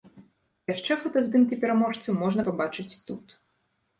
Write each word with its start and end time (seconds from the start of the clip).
Яшчэ 0.69 0.95
фотаздымкі 1.01 1.59
пераможцы 1.65 2.15
можна 2.21 2.41
пабачыць 2.47 2.99
тут. 3.11 3.37